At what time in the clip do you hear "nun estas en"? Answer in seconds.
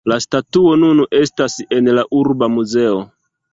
0.83-1.93